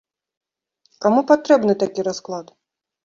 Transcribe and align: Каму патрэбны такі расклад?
Каму 1.05 1.21
патрэбны 1.33 1.73
такі 1.85 2.07
расклад? 2.09 2.47